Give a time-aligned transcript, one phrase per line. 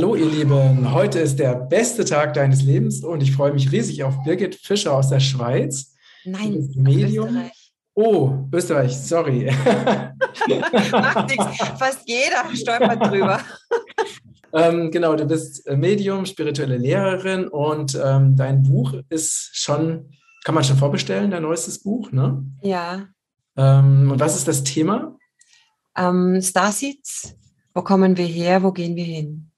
[0.00, 4.02] Hallo ihr Lieben, heute ist der beste Tag deines Lebens und ich freue mich riesig
[4.02, 5.94] auf Birgit Fischer aus der Schweiz.
[6.24, 7.26] Nein, Medium.
[7.28, 7.72] Österreich.
[7.92, 9.44] Oh, Österreich, sorry.
[10.90, 13.40] Macht nichts, fast jeder stolpert drüber.
[14.54, 20.14] ähm, genau, du bist Medium, spirituelle Lehrerin und ähm, dein Buch ist schon,
[20.44, 22.42] kann man schon vorbestellen, dein neuestes Buch, ne?
[22.62, 23.06] Ja.
[23.54, 25.18] Ähm, und was ist das Thema?
[25.94, 27.36] Ähm, Starseeds,
[27.74, 29.49] wo kommen wir her, wo gehen wir hin?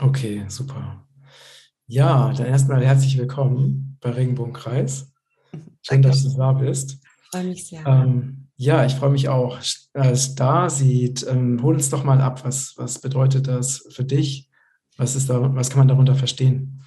[0.00, 1.04] Okay, super.
[1.88, 5.12] Ja, dann erstmal herzlich willkommen bei Regenbogenkreis.
[5.82, 6.98] Schön, dass du da bist.
[7.02, 7.84] Ich freue mich sehr.
[7.84, 9.58] Ähm, ja, ich freue mich auch.
[9.60, 12.44] Star sieht, ähm, hol uns doch mal ab.
[12.44, 14.48] Was, was bedeutet das für dich?
[14.96, 16.77] Was, ist da, was kann man darunter verstehen?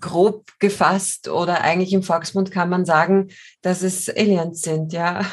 [0.00, 3.28] Grob gefasst oder eigentlich im Volksmund kann man sagen,
[3.60, 5.24] dass es Aliens sind, ja.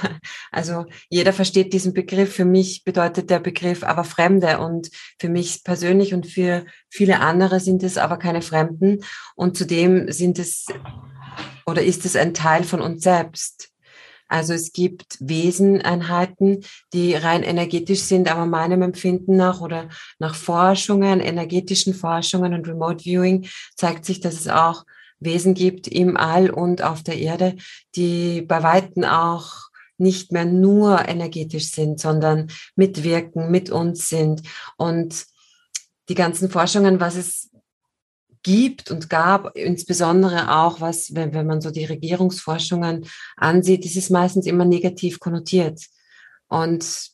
[0.52, 2.34] Also jeder versteht diesen Begriff.
[2.34, 7.60] Für mich bedeutet der Begriff aber Fremde und für mich persönlich und für viele andere
[7.60, 9.04] sind es aber keine Fremden
[9.36, 10.66] und zudem sind es
[11.66, 13.75] oder ist es ein Teil von uns selbst.
[14.28, 21.20] Also es gibt Weseneinheiten, die rein energetisch sind, aber meinem Empfinden nach oder nach Forschungen,
[21.20, 24.86] energetischen Forschungen und Remote Viewing zeigt sich, dass es auch
[25.20, 27.56] Wesen gibt im All und auf der Erde,
[27.96, 34.42] die bei Weitem auch nicht mehr nur energetisch sind, sondern mitwirken, mit uns sind.
[34.78, 35.26] Und
[36.10, 37.50] die ganzen Forschungen, was es
[38.46, 44.12] gibt und gab, insbesondere auch, was, wenn, wenn man so die Regierungsforschungen ansieht, ist es
[44.12, 45.82] meistens immer negativ konnotiert.
[46.48, 47.10] Und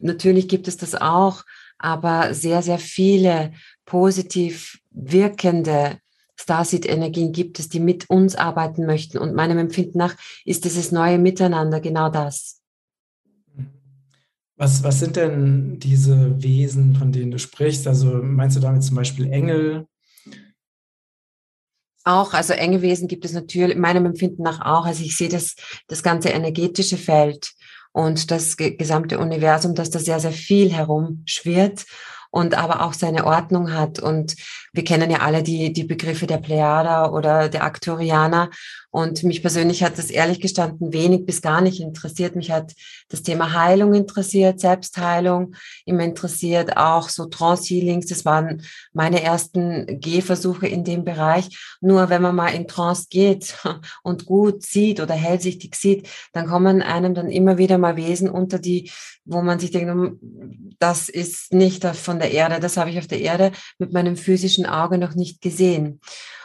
[0.00, 1.44] natürlich gibt es das auch,
[1.78, 3.52] aber sehr, sehr viele
[3.84, 5.98] positiv wirkende
[6.34, 9.18] Starseed-Energien gibt es, die mit uns arbeiten möchten.
[9.18, 12.60] Und meinem Empfinden nach ist dieses neue Miteinander genau das.
[14.56, 17.86] Was, was sind denn diese Wesen, von denen du sprichst?
[17.86, 19.86] Also meinst du damit zum Beispiel Engel
[22.04, 24.84] auch, also enge Wesen gibt es natürlich, meinem Empfinden nach auch.
[24.84, 25.56] Also ich sehe das,
[25.88, 27.52] das ganze energetische Feld
[27.92, 31.84] und das gesamte Universum, dass da sehr, sehr viel herumschwirrt
[32.34, 34.00] und aber auch seine Ordnung hat.
[34.00, 34.34] Und
[34.72, 38.50] wir kennen ja alle die, die Begriffe der Plejada oder der Aktorianer.
[38.90, 42.34] Und mich persönlich hat das ehrlich gestanden wenig bis gar nicht interessiert.
[42.34, 42.74] Mich hat
[43.08, 48.06] das Thema Heilung interessiert, Selbstheilung immer interessiert, auch so Trance-Healings.
[48.06, 48.62] Das waren
[48.92, 51.76] meine ersten Gehversuche in dem Bereich.
[51.80, 53.56] Nur wenn man mal in Trance geht
[54.02, 58.58] und gut sieht oder hellsichtig sieht, dann kommen einem dann immer wieder mal Wesen unter
[58.58, 58.90] die,
[59.24, 60.18] wo man sich denkt, hm,
[60.78, 64.66] das ist nicht von der Erde, das habe ich auf der Erde mit meinem physischen
[64.66, 66.00] Auge noch nicht gesehen.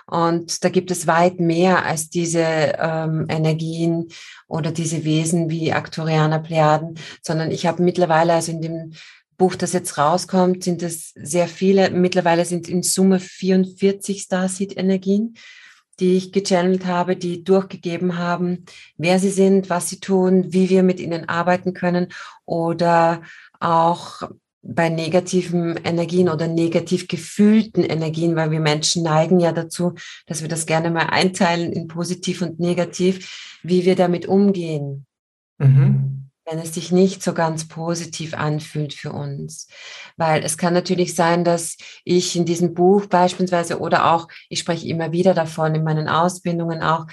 [0.10, 4.08] Und da gibt es weit mehr als diese ähm, Energien
[4.48, 8.94] oder diese Wesen wie Aktorianer Plejaden, sondern ich habe mittlerweile, also in dem
[9.38, 11.92] Buch, das jetzt rauskommt, sind es sehr viele.
[11.92, 15.36] Mittlerweile sind in Summe 44 Starseed-Energien,
[16.00, 18.66] die ich gechannelt habe, die durchgegeben haben,
[18.98, 22.08] wer sie sind, was sie tun, wie wir mit ihnen arbeiten können
[22.46, 23.22] oder
[23.60, 24.24] auch
[24.62, 29.94] bei negativen Energien oder negativ gefühlten Energien, weil wir Menschen neigen ja dazu,
[30.26, 35.06] dass wir das gerne mal einteilen in positiv und negativ, wie wir damit umgehen.
[35.58, 36.30] Mhm.
[36.46, 39.68] Wenn es sich nicht so ganz positiv anfühlt für uns.
[40.18, 44.88] Weil es kann natürlich sein, dass ich in diesem Buch beispielsweise oder auch, ich spreche
[44.88, 47.06] immer wieder davon in meinen Ausbildungen auch,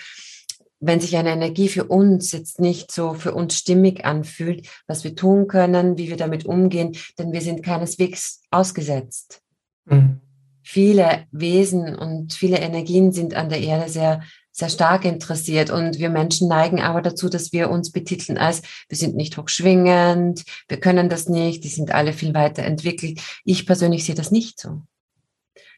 [0.81, 5.15] wenn sich eine Energie für uns jetzt nicht so für uns stimmig anfühlt, was wir
[5.15, 9.41] tun können, wie wir damit umgehen, denn wir sind keineswegs ausgesetzt.
[9.87, 10.21] Mhm.
[10.63, 16.11] Viele Wesen und viele Energien sind an der Erde sehr, sehr stark interessiert und wir
[16.11, 21.09] Menschen neigen aber dazu, dass wir uns betiteln als, wir sind nicht hochschwingend, wir können
[21.09, 23.21] das nicht, die sind alle viel weiter entwickelt.
[23.45, 24.83] Ich persönlich sehe das nicht so.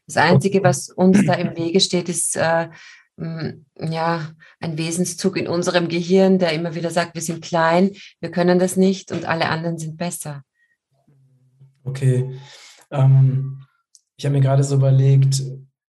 [0.07, 2.69] Das Einzige, was uns da im Wege steht, ist äh,
[3.21, 4.31] ja,
[4.61, 8.77] ein Wesenszug in unserem Gehirn, der immer wieder sagt, wir sind klein, wir können das
[8.77, 10.43] nicht und alle anderen sind besser.
[11.85, 12.39] Okay.
[12.91, 13.65] Ähm,
[14.17, 15.43] ich habe mir gerade so überlegt,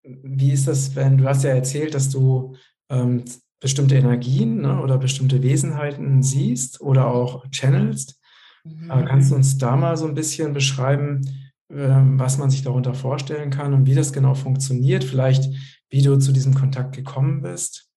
[0.03, 2.57] wie ist das, wenn du hast ja erzählt, dass du
[2.89, 3.25] ähm,
[3.61, 8.21] bestimmte Energien ne, oder bestimmte Wesenheiten siehst oder auch channelst.
[8.65, 8.91] Mhm.
[8.91, 11.23] Äh, kannst du uns da mal so ein bisschen beschreiben,
[11.69, 15.05] äh, was man sich darunter vorstellen kann und wie das genau funktioniert?
[15.05, 15.51] Vielleicht
[15.91, 17.89] wie du zu diesem Kontakt gekommen bist.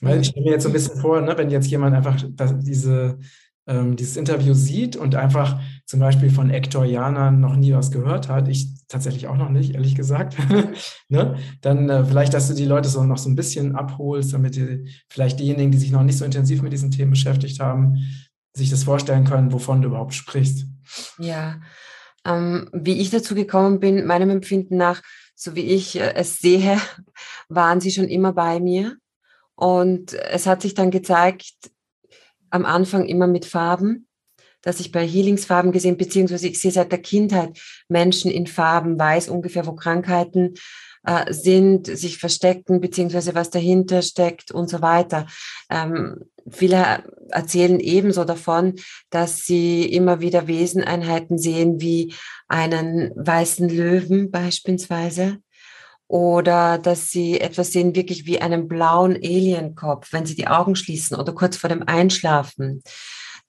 [0.00, 2.22] Weil ich stelle mir jetzt so ein bisschen vor, ne, wenn jetzt jemand einfach
[2.60, 3.18] diese,
[3.66, 8.48] ähm, dieses Interview sieht und einfach zum Beispiel von Ektorianern noch nie was gehört hat,
[8.48, 10.36] ich tatsächlich auch noch nicht, ehrlich gesagt,
[11.08, 14.56] ne, dann äh, vielleicht, dass du die Leute so noch so ein bisschen abholst, damit
[14.56, 17.96] die, vielleicht diejenigen, die sich noch nicht so intensiv mit diesen Themen beschäftigt haben,
[18.52, 20.66] sich das vorstellen können, wovon du überhaupt sprichst.
[21.18, 21.60] Ja,
[22.26, 25.02] ähm, wie ich dazu gekommen bin, meinem Empfinden nach,
[25.36, 26.80] so wie ich äh, es sehe,
[27.48, 28.96] waren sie schon immer bei mir.
[29.54, 31.54] Und es hat sich dann gezeigt,
[32.50, 34.08] am Anfang immer mit Farben,
[34.62, 39.28] dass ich bei Healingsfarben gesehen, beziehungsweise ich sehe seit der Kindheit Menschen in Farben, weiß
[39.28, 40.54] ungefähr, wo Krankheiten
[41.06, 45.26] äh, sind, sich verstecken, beziehungsweise was dahinter steckt und so weiter.
[45.70, 48.74] Ähm, viele erzählen ebenso davon,
[49.10, 52.12] dass sie immer wieder Weseneinheiten sehen, wie
[52.48, 55.38] einen weißen Löwen beispielsweise.
[56.08, 61.16] Oder dass sie etwas sehen, wirklich wie einen blauen Alienkopf, wenn sie die Augen schließen
[61.16, 62.82] oder kurz vor dem Einschlafen.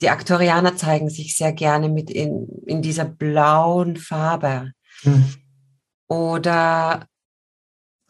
[0.02, 4.72] Die Aktorianer zeigen sich sehr gerne mit in, in dieser blauen Farbe.
[5.04, 5.26] Mhm.
[6.08, 7.08] Oder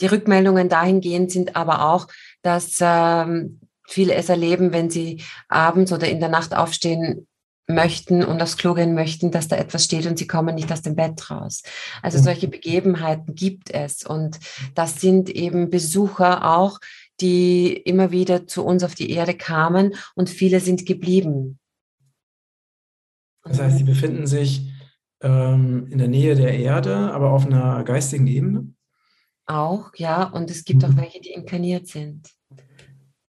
[0.02, 2.08] die Rückmeldungen dahingehend sind aber auch,
[2.42, 7.28] dass ähm, viele es erleben, wenn sie abends oder in der Nacht aufstehen
[7.68, 10.82] möchten und aufs Klo gehen möchten, dass da etwas steht und sie kommen nicht aus
[10.82, 11.64] dem Bett raus.
[12.02, 14.40] Also solche Begebenheiten gibt es und
[14.74, 16.80] das sind eben Besucher auch,
[17.20, 21.60] die immer wieder zu uns auf die Erde kamen und viele sind geblieben.
[23.44, 24.72] Das heißt, sie befinden sich
[25.22, 28.74] ähm, in der Nähe der Erde, aber auf einer geistigen Ebene?
[29.48, 30.24] Auch, ja.
[30.24, 32.30] Und es gibt auch welche, die inkarniert sind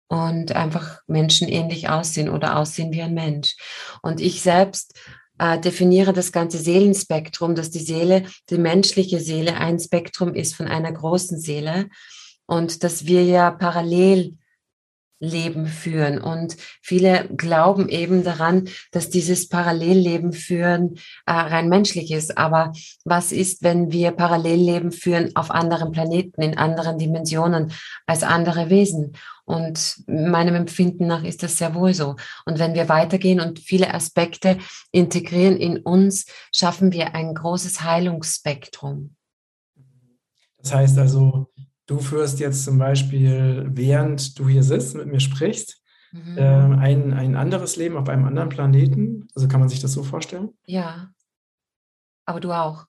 [0.08, 3.56] und einfach menschenähnlich aussehen oder aussehen wie ein Mensch.
[4.02, 4.98] Und ich selbst
[5.38, 10.68] äh, definiere das ganze Seelenspektrum, dass die Seele, die menschliche Seele ein Spektrum ist von
[10.68, 11.88] einer großen Seele
[12.46, 14.36] und dass wir ja parallel
[15.18, 16.20] Leben führen.
[16.20, 20.96] Und viele glauben eben daran, dass dieses Parallelleben führen
[21.26, 22.36] äh, rein menschlich ist.
[22.36, 22.72] Aber
[23.04, 27.72] was ist, wenn wir Parallelleben führen auf anderen Planeten, in anderen Dimensionen
[28.06, 29.16] als andere Wesen?
[29.44, 32.16] Und meinem Empfinden nach ist das sehr wohl so.
[32.44, 34.58] Und wenn wir weitergehen und viele Aspekte
[34.90, 39.14] integrieren in uns, schaffen wir ein großes Heilungsspektrum.
[40.58, 41.48] Das heißt also,
[41.86, 46.38] du führst jetzt zum Beispiel, während du hier sitzt, mit mir sprichst, mhm.
[46.38, 49.28] äh, ein, ein anderes Leben auf einem anderen Planeten.
[49.34, 50.50] Also kann man sich das so vorstellen?
[50.66, 51.10] Ja.
[52.24, 52.86] Aber du auch.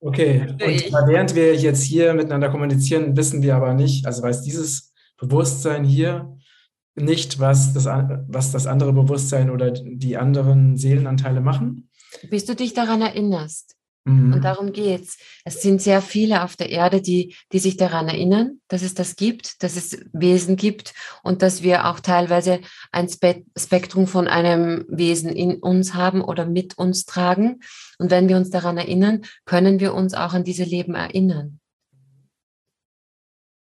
[0.00, 0.48] Okay.
[0.50, 5.84] Und während wir jetzt hier miteinander kommunizieren, wissen wir aber nicht, also weiß dieses Bewusstsein
[5.84, 6.36] hier
[6.94, 11.88] nicht, was das, was das andere Bewusstsein oder die anderen Seelenanteile machen.
[12.28, 13.76] Bis du dich daran erinnerst.
[14.04, 14.34] Mhm.
[14.34, 15.18] Und darum geht's.
[15.44, 19.16] Es sind sehr viele auf der Erde, die, die sich daran erinnern, dass es das
[19.16, 22.60] gibt, dass es Wesen gibt und dass wir auch teilweise
[22.90, 27.60] ein Spe Spektrum von einem Wesen in uns haben oder mit uns tragen.
[27.98, 31.60] Und wenn wir uns daran erinnern, können wir uns auch an diese Leben erinnern.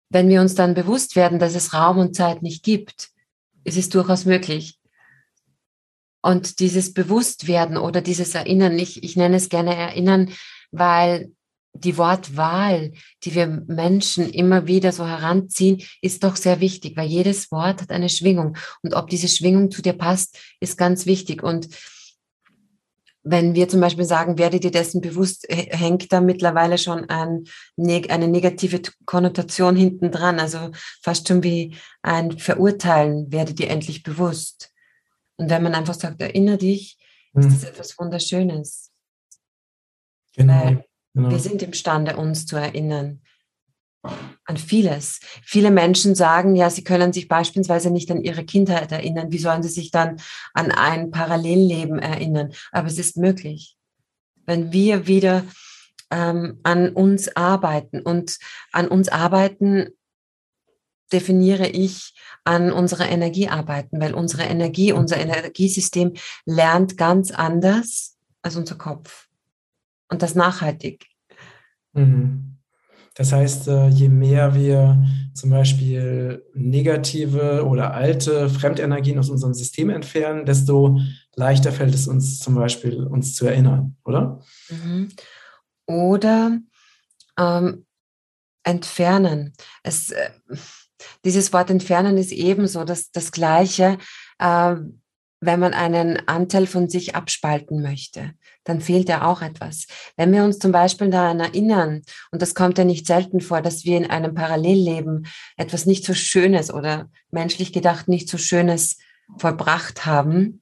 [0.10, 3.10] Wenn wir uns dann bewusst werden, dass es Raum und Zeit nicht gibt,
[3.64, 4.80] ist es durchaus möglich,
[6.24, 10.32] und dieses Bewusstwerden oder dieses Erinnern, ich, ich nenne es gerne Erinnern,
[10.72, 11.32] weil
[11.74, 12.94] die Wortwahl,
[13.24, 17.90] die wir Menschen immer wieder so heranziehen, ist doch sehr wichtig, weil jedes Wort hat
[17.92, 18.56] eine Schwingung.
[18.84, 21.44] Und ob diese Schwingung zu dir passt, ist ganz wichtig.
[21.44, 21.68] Und
[23.24, 27.46] wenn wir zum Beispiel sagen, werde dir dessen bewusst, hängt da mittlerweile schon ein,
[27.78, 30.40] eine negative Konnotation hinten dran.
[30.40, 30.72] Also
[31.02, 34.73] fast schon wie ein Verurteilen, werde dir endlich bewusst.
[35.38, 36.98] Und wenn man einfach sagt, erinnere dich,
[37.34, 37.68] ist das mhm.
[37.68, 38.92] etwas Wunderschönes.
[40.36, 41.32] Genau, Weil genau.
[41.32, 43.22] wir sind imstande, uns zu erinnern
[44.46, 45.20] an vieles.
[45.44, 49.32] Viele Menschen sagen, ja, sie können sich beispielsweise nicht an ihre Kindheit erinnern.
[49.32, 50.18] Wie sollen sie sich dann
[50.54, 52.52] an ein Parallelleben erinnern?
[52.72, 53.78] Aber es ist möglich.
[54.46, 55.46] Wenn wir wieder
[56.12, 58.38] ähm, an uns arbeiten und
[58.74, 59.90] an uns arbeiten
[61.14, 66.14] definiere ich an unserer Energie arbeiten, weil unsere Energie, unser Energiesystem
[66.46, 69.28] lernt ganz anders als unser Kopf.
[70.10, 71.06] Und das nachhaltig.
[71.94, 72.58] Mhm.
[73.16, 75.06] Das heißt, äh, je mehr wir
[75.36, 81.00] zum Beispiel negative oder alte Fremdenergien aus unserem System entfernen, desto
[81.36, 84.42] leichter fällt es uns zum Beispiel, uns zu erinnern, oder?
[84.70, 85.10] Mhm.
[85.86, 86.60] Oder
[87.38, 87.86] ähm,
[88.64, 89.54] entfernen.
[89.84, 90.32] Es, äh,
[91.26, 93.98] dieses Wort entfernen ist ebenso das, das Gleiche,
[94.40, 94.76] äh,
[95.46, 98.32] wenn man einen Anteil von sich abspalten möchte,
[98.64, 99.88] dann fehlt ja auch etwas.
[100.16, 103.84] Wenn wir uns zum Beispiel daran erinnern, und das kommt ja nicht selten vor, dass
[103.84, 108.98] wir in einem Parallelleben etwas nicht so Schönes oder menschlich gedacht nicht so Schönes
[109.38, 110.62] vollbracht haben,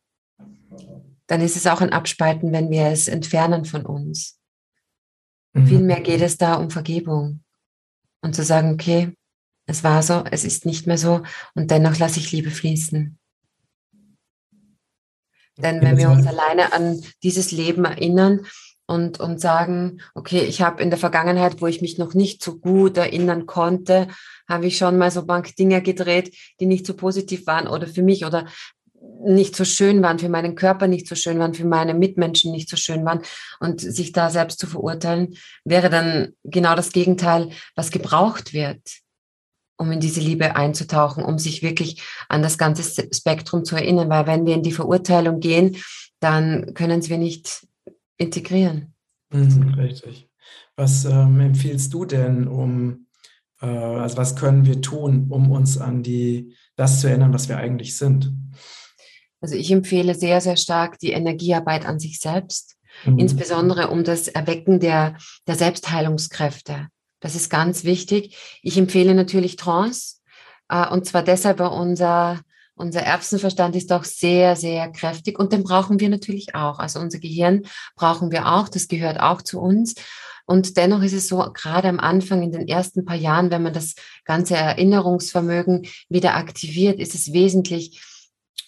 [1.27, 4.39] dann ist es auch ein Abspalten, wenn wir es entfernen von uns.
[5.53, 5.67] Mhm.
[5.67, 7.43] Vielmehr geht es da um Vergebung
[8.21, 9.13] und zu sagen, okay,
[9.71, 11.21] es war so, es ist nicht mehr so
[11.55, 13.17] und dennoch lasse ich Liebe fließen.
[15.57, 18.41] Denn wenn wir uns alleine an dieses Leben erinnern
[18.87, 22.57] und, und sagen, okay, ich habe in der Vergangenheit, wo ich mich noch nicht so
[22.57, 24.07] gut erinnern konnte,
[24.49, 28.03] habe ich schon mal so bank Dinge gedreht, die nicht so positiv waren oder für
[28.03, 28.45] mich oder
[29.23, 32.69] nicht so schön waren, für meinen Körper nicht so schön waren, für meine Mitmenschen nicht
[32.69, 33.21] so schön waren.
[33.59, 38.81] Und sich da selbst zu verurteilen, wäre dann genau das Gegenteil, was gebraucht wird,
[39.81, 44.09] um in diese Liebe einzutauchen, um sich wirklich an das ganze Spektrum zu erinnern.
[44.09, 45.75] Weil wenn wir in die Verurteilung gehen,
[46.19, 47.67] dann können wir nicht
[48.17, 48.93] integrieren.
[49.33, 50.29] Mhm, richtig.
[50.75, 53.07] Was ähm, empfiehlst du denn, um,
[53.59, 57.57] äh, also was können wir tun, um uns an die, das zu erinnern, was wir
[57.57, 58.31] eigentlich sind?
[59.41, 63.17] Also ich empfehle sehr, sehr stark die Energiearbeit an sich selbst, mhm.
[63.17, 66.89] insbesondere um das Erwecken der, der Selbstheilungskräfte.
[67.21, 68.35] Das ist ganz wichtig.
[68.61, 70.17] Ich empfehle natürlich Trance,
[70.67, 72.41] äh, und zwar deshalb, weil unser,
[72.75, 76.79] unser Erbsenverstand ist auch sehr, sehr kräftig und den brauchen wir natürlich auch.
[76.79, 77.63] Also unser Gehirn
[77.95, 79.95] brauchen wir auch, das gehört auch zu uns.
[80.47, 83.73] Und dennoch ist es so, gerade am Anfang, in den ersten paar Jahren, wenn man
[83.73, 83.93] das
[84.25, 88.01] ganze Erinnerungsvermögen wieder aktiviert, ist es wesentlich,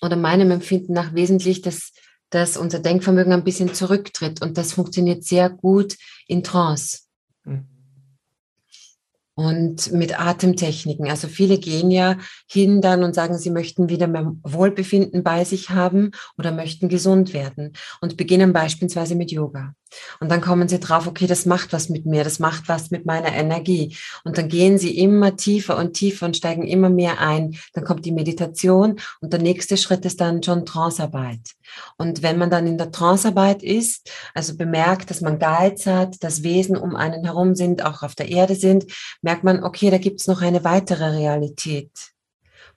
[0.02, 1.92] oder meinem Empfinden nach wesentlich, dass,
[2.30, 7.00] dass unser Denkvermögen ein bisschen zurücktritt und das funktioniert sehr gut in Trance.
[7.44, 7.73] Mhm
[9.36, 11.10] und mit Atemtechniken.
[11.10, 15.70] Also viele gehen ja hin dann und sagen, sie möchten wieder mehr Wohlbefinden bei sich
[15.70, 19.74] haben oder möchten gesund werden und beginnen beispielsweise mit Yoga.
[20.20, 23.06] Und dann kommen sie drauf, okay, das macht was mit mir, das macht was mit
[23.06, 23.96] meiner Energie.
[24.24, 27.58] Und dann gehen sie immer tiefer und tiefer und steigen immer mehr ein.
[27.74, 31.42] Dann kommt die Meditation und der nächste Schritt ist dann schon Trancearbeit.
[31.98, 36.44] Und wenn man dann in der Trancearbeit ist, also bemerkt, dass man Geiz hat, dass
[36.44, 38.86] Wesen um einen herum sind, auch auf der Erde sind,
[39.22, 41.92] merkt man, okay, da gibt es noch eine weitere Realität.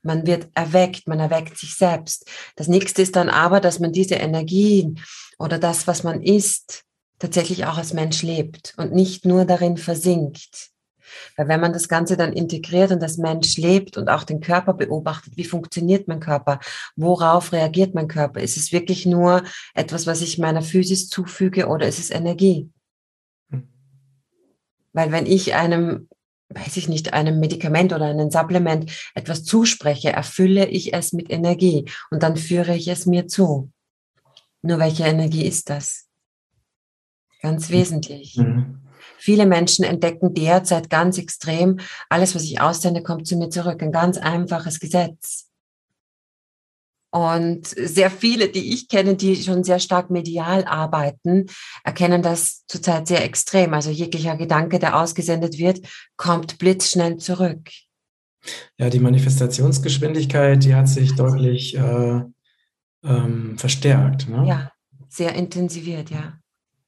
[0.03, 2.31] Man wird erweckt, man erweckt sich selbst.
[2.55, 5.01] Das nächste ist dann aber, dass man diese Energien
[5.39, 6.86] oder das, was man ist,
[7.19, 10.71] tatsächlich auch als Mensch lebt und nicht nur darin versinkt.
[11.37, 14.75] Weil wenn man das Ganze dann integriert und das Mensch lebt und auch den Körper
[14.75, 16.61] beobachtet, wie funktioniert mein Körper,
[16.97, 19.43] worauf reagiert mein Körper, ist es wirklich nur
[19.75, 22.71] etwas, was ich meiner Physis zufüge oder ist es Energie?
[23.51, 23.69] Hm.
[24.93, 26.09] Weil wenn ich einem,
[26.49, 31.89] weiß ich nicht, einem Medikament oder einem Supplement etwas zuspreche, erfülle ich es mit Energie
[32.11, 33.71] und dann führe ich es mir zu.
[34.63, 36.06] Nur welche Energie ist das?
[37.47, 38.37] Ganz wesentlich.
[38.37, 38.81] Mhm.
[39.19, 43.85] Viele Menschen entdecken derzeit ganz extrem, alles, was ich aussende, kommt zu mir zurück.
[43.85, 45.47] Ein ganz einfaches Gesetz.
[47.13, 51.47] Und sehr viele, die ich kenne, die schon sehr stark medial arbeiten,
[51.85, 53.75] erkennen das zurzeit sehr extrem.
[53.75, 55.87] Also jeglicher Gedanke, der ausgesendet wird,
[56.17, 57.71] kommt blitzschnell zurück.
[58.77, 62.23] Ja, die Manifestationsgeschwindigkeit, die hat sich deutlich äh,
[63.05, 64.29] ähm, verstärkt.
[64.29, 64.49] Ne?
[64.49, 64.73] Ja,
[65.09, 66.41] sehr intensiviert, ja.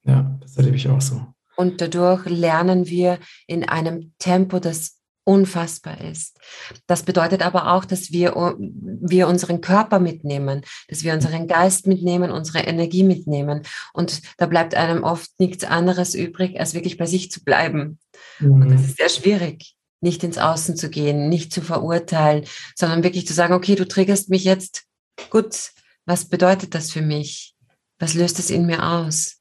[0.09, 1.23] Ja, das erlebe ich auch so.
[1.57, 6.39] Und dadurch lernen wir in einem Tempo, das unfassbar ist.
[6.87, 12.31] Das bedeutet aber auch, dass wir, wir unseren Körper mitnehmen, dass wir unseren Geist mitnehmen,
[12.31, 13.63] unsere Energie mitnehmen.
[13.93, 17.99] Und da bleibt einem oft nichts anderes übrig, als wirklich bei sich zu bleiben.
[18.39, 18.53] Mhm.
[18.53, 23.27] Und das ist sehr schwierig, nicht ins Außen zu gehen, nicht zu verurteilen, sondern wirklich
[23.27, 24.85] zu sagen, okay, du triggerst mich jetzt.
[25.29, 25.73] Gut,
[26.07, 27.55] was bedeutet das für mich?
[27.99, 29.38] Was löst es in mir aus?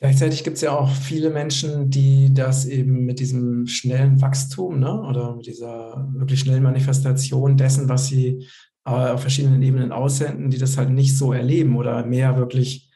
[0.00, 5.00] Gleichzeitig gibt es ja auch viele Menschen, die das eben mit diesem schnellen Wachstum ne,
[5.02, 8.46] oder mit dieser wirklich schnellen Manifestation dessen, was sie
[8.84, 12.92] äh, auf verschiedenen Ebenen aussenden, die das halt nicht so erleben oder mehr wirklich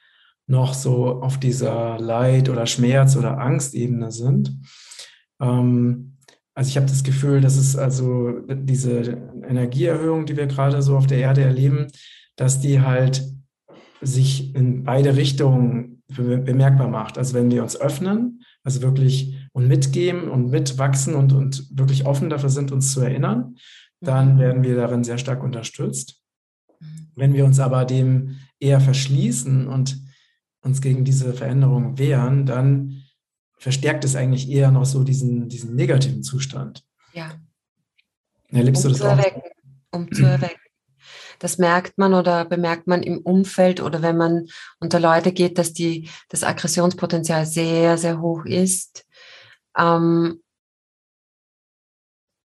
[0.46, 4.56] noch so auf dieser Leid- oder Schmerz- oder Angstebene sind.
[5.40, 6.18] Ähm,
[6.54, 9.00] also ich habe das Gefühl, dass es also diese
[9.48, 11.88] Energieerhöhung, die wir gerade so auf der Erde erleben,
[12.36, 13.24] dass die halt
[14.02, 17.18] sich in beide Richtungen bemerkbar macht.
[17.18, 22.30] Also wenn wir uns öffnen, also wirklich und mitgeben und mitwachsen und, und wirklich offen
[22.30, 23.56] dafür sind, uns zu erinnern,
[24.00, 24.38] dann mhm.
[24.38, 26.22] werden wir darin sehr stark unterstützt.
[26.80, 26.86] Mhm.
[27.14, 30.00] Wenn wir uns aber dem eher verschließen und
[30.62, 33.02] uns gegen diese Veränderung wehren, dann
[33.58, 36.84] verstärkt es eigentlich eher noch so diesen, diesen negativen Zustand.
[37.12, 37.32] Ja.
[38.50, 39.18] Erlebst um du das auch?
[39.18, 39.42] Erwecken,
[39.92, 40.61] um zu erwecken.
[41.42, 44.46] Das merkt man oder bemerkt man im Umfeld oder wenn man
[44.78, 49.04] unter Leute geht, dass die, das Aggressionspotenzial sehr, sehr hoch ist.
[49.76, 50.40] Ähm,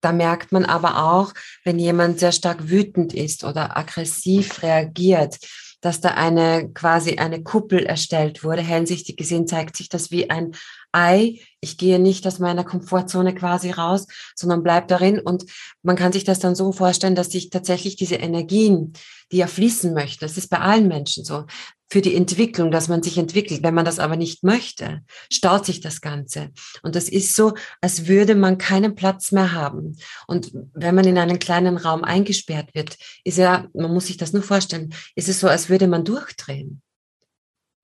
[0.02, 1.34] da merkt man aber auch,
[1.64, 5.38] wenn jemand sehr stark wütend ist oder aggressiv reagiert,
[5.82, 8.62] dass da eine quasi eine Kuppel erstellt wurde.
[8.62, 10.54] Hinsichtlich gesehen zeigt sich das wie ein
[10.92, 11.40] Ei.
[11.60, 15.20] Ich gehe nicht aus meiner Komfortzone quasi raus, sondern bleib darin.
[15.20, 15.46] Und
[15.82, 18.94] man kann sich das dann so vorstellen, dass sich tatsächlich diese Energien,
[19.32, 21.46] die ja fließen möchten, das ist bei allen Menschen so,
[21.92, 23.64] für die Entwicklung, dass man sich entwickelt.
[23.64, 26.52] Wenn man das aber nicht möchte, staut sich das Ganze.
[26.84, 29.98] Und das ist so, als würde man keinen Platz mehr haben.
[30.26, 34.32] Und wenn man in einen kleinen Raum eingesperrt wird, ist ja, man muss sich das
[34.32, 36.82] nur vorstellen, ist es so, als würde man durchdrehen.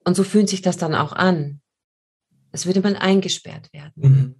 [0.05, 1.59] Und so fühlt sich das dann auch an.
[2.53, 3.93] Als würde man eingesperrt werden.
[3.95, 4.35] Mhm.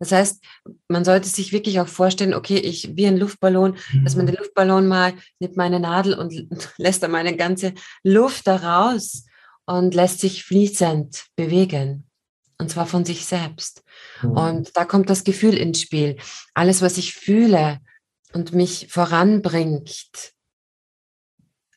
[0.00, 0.42] Das heißt,
[0.88, 4.30] man sollte sich wirklich auch vorstellen, okay, ich wie ein Luftballon, dass man mhm.
[4.30, 9.26] den Luftballon mal nimmt meine Nadel und lässt da meine ganze Luft da raus
[9.66, 12.06] und lässt sich fließend bewegen.
[12.58, 13.82] Und zwar von sich selbst.
[14.22, 14.30] Mhm.
[14.30, 16.16] Und da kommt das Gefühl ins Spiel.
[16.54, 17.80] Alles, was ich fühle
[18.32, 20.32] und mich voranbringt,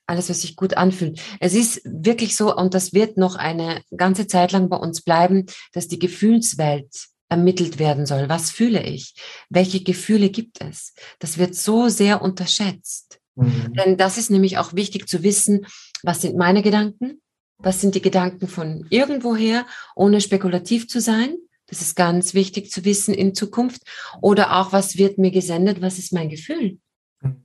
[0.05, 1.21] alles, was sich gut anfühlt.
[1.39, 5.45] Es ist wirklich so, und das wird noch eine ganze Zeit lang bei uns bleiben,
[5.73, 8.29] dass die Gefühlswelt ermittelt werden soll.
[8.29, 9.15] Was fühle ich?
[9.49, 10.93] Welche Gefühle gibt es?
[11.19, 13.19] Das wird so sehr unterschätzt.
[13.35, 13.73] Mhm.
[13.73, 15.65] Denn das ist nämlich auch wichtig zu wissen,
[16.03, 17.21] was sind meine Gedanken?
[17.57, 21.35] Was sind die Gedanken von irgendwoher, ohne spekulativ zu sein?
[21.67, 23.81] Das ist ganz wichtig zu wissen in Zukunft.
[24.21, 25.81] Oder auch, was wird mir gesendet?
[25.81, 26.77] Was ist mein Gefühl?
[27.21, 27.41] Mhm.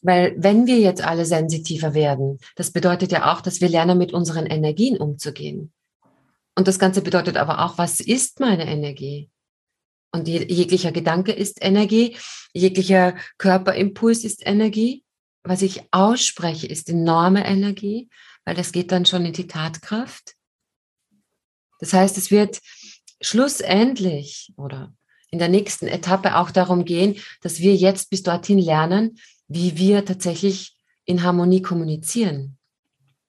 [0.00, 4.12] Weil wenn wir jetzt alle sensitiver werden, das bedeutet ja auch, dass wir lernen, mit
[4.14, 5.72] unseren Energien umzugehen.
[6.54, 9.30] Und das Ganze bedeutet aber auch, was ist meine Energie?
[10.12, 12.16] Und jeglicher Gedanke ist Energie,
[12.52, 15.04] jeglicher Körperimpuls ist Energie.
[15.42, 18.08] Was ich ausspreche, ist enorme Energie,
[18.44, 20.34] weil das geht dann schon in die Tatkraft.
[21.80, 22.60] Das heißt, es wird
[23.20, 24.92] schlussendlich oder
[25.30, 29.18] in der nächsten Etappe auch darum gehen, dass wir jetzt bis dorthin lernen,
[29.48, 32.58] wie wir tatsächlich in Harmonie kommunizieren.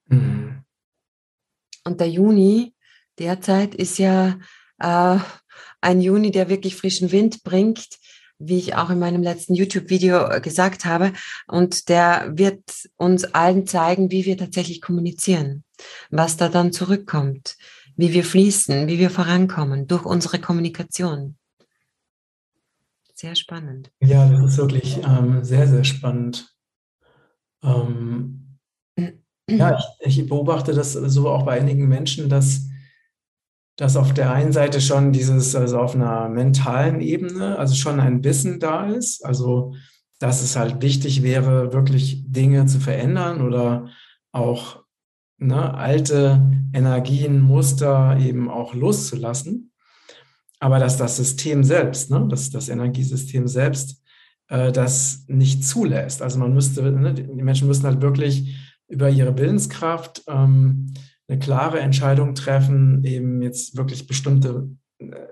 [0.07, 0.63] Mhm.
[1.85, 2.72] Und der Juni
[3.19, 4.37] derzeit ist ja
[4.79, 5.17] äh,
[5.81, 7.87] ein Juni, der wirklich frischen Wind bringt,
[8.39, 11.13] wie ich auch in meinem letzten YouTube-Video äh, gesagt habe.
[11.47, 12.63] Und der wird
[12.97, 15.63] uns allen zeigen, wie wir tatsächlich kommunizieren,
[16.09, 17.57] was da dann zurückkommt,
[17.95, 21.37] wie wir fließen, wie wir vorankommen durch unsere Kommunikation.
[23.13, 23.91] Sehr spannend.
[24.01, 26.53] Ja, das ist wirklich ähm, sehr, sehr spannend.
[27.63, 28.57] Ähm,
[29.49, 32.67] ja, ich, ich beobachte das so auch bei einigen Menschen, dass
[33.75, 38.23] dass auf der einen Seite schon dieses, also auf einer mentalen Ebene, also schon ein
[38.23, 39.73] Wissen da ist, also
[40.19, 43.89] dass es halt wichtig wäre, wirklich Dinge zu verändern oder
[44.31, 44.83] auch
[45.37, 49.71] ne, alte Energien, Muster eben auch loszulassen.
[50.59, 54.01] Aber dass das System selbst, ne, dass das Energiesystem selbst
[54.47, 56.21] äh, das nicht zulässt.
[56.21, 58.55] Also man müsste, ne, die Menschen müssen halt wirklich
[58.87, 60.93] über ihre Willenskraft ähm,
[61.33, 64.69] eine klare Entscheidung treffen, eben jetzt wirklich bestimmte
[64.99, 65.27] äh,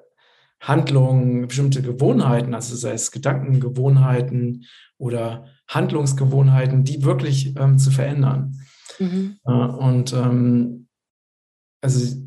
[0.59, 4.65] Handlungen, bestimmte Gewohnheiten, also sei es Gedankengewohnheiten
[4.97, 8.59] oder Handlungsgewohnheiten, die wirklich ähm, zu verändern.
[8.99, 9.37] Mhm.
[9.45, 10.87] Äh, und ähm,
[11.81, 12.17] also,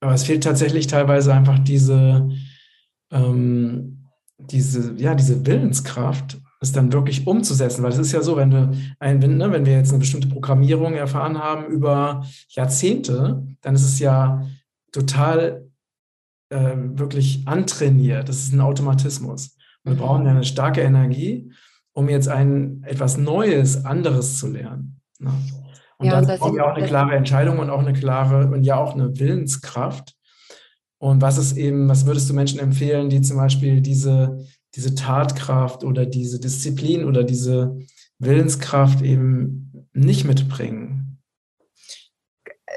[0.00, 2.28] aber es fehlt tatsächlich teilweise einfach diese,
[3.10, 7.82] ähm, diese, ja, diese Willenskraft, es dann wirklich umzusetzen.
[7.82, 8.70] Weil es ist ja so, wenn du
[9.00, 13.84] ein, wenn, ne, wenn wir jetzt eine bestimmte Programmierung erfahren haben über Jahrzehnte, dann ist
[13.84, 14.46] es ja
[14.92, 15.68] total
[16.50, 18.28] äh, wirklich antrainiert.
[18.28, 19.56] Das ist ein Automatismus.
[19.84, 19.98] Und wir mhm.
[19.98, 21.52] brauchen ja eine starke Energie,
[21.92, 25.00] um jetzt ein etwas Neues, anderes zu lernen.
[25.18, 25.32] Ne?
[25.98, 28.76] Und ja, dann brauchen wir auch eine klare Entscheidung und auch eine klare und ja
[28.76, 30.14] auch eine Willenskraft.
[30.98, 35.84] Und was ist eben, was würdest du Menschen empfehlen, die zum Beispiel diese diese Tatkraft
[35.84, 37.78] oder diese Disziplin oder diese
[38.18, 41.18] Willenskraft eben nicht mitbringen?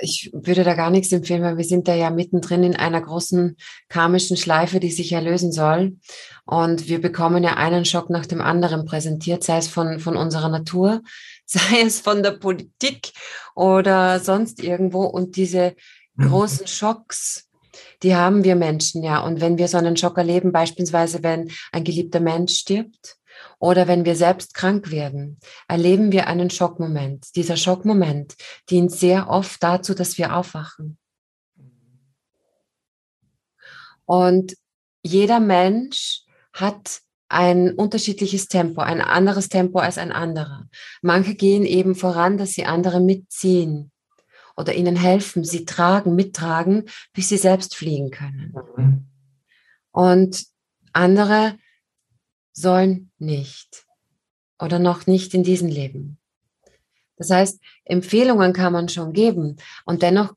[0.01, 3.55] Ich würde da gar nichts empfehlen, weil wir sind da ja mittendrin in einer großen
[3.87, 5.97] karmischen Schleife, die sich erlösen soll.
[6.45, 10.49] Und wir bekommen ja einen Schock nach dem anderen präsentiert, sei es von, von unserer
[10.49, 11.01] Natur,
[11.45, 13.13] sei es von der Politik
[13.55, 15.05] oder sonst irgendwo.
[15.05, 15.75] Und diese
[16.15, 16.27] mhm.
[16.27, 17.47] großen Schocks,
[18.03, 19.19] die haben wir Menschen ja.
[19.19, 23.17] Und wenn wir so einen Schock erleben, beispielsweise wenn ein geliebter Mensch stirbt
[23.59, 27.35] oder wenn wir selbst krank werden, erleben wir einen Schockmoment.
[27.35, 28.35] Dieser Schockmoment
[28.69, 30.97] dient sehr oft dazu, dass wir aufwachen.
[34.05, 34.55] Und
[35.03, 40.67] jeder Mensch hat ein unterschiedliches Tempo, ein anderes Tempo als ein anderer.
[41.01, 43.91] Manche gehen eben voran, dass sie andere mitziehen
[44.55, 48.53] oder ihnen helfen, sie tragen, mittragen, bis sie selbst fliegen können.
[48.77, 49.07] Mhm.
[49.91, 50.45] Und
[50.93, 51.57] andere
[52.53, 53.85] sollen nicht
[54.59, 56.17] oder noch nicht in diesem Leben.
[57.17, 60.33] Das heißt, Empfehlungen kann man schon geben und dennoch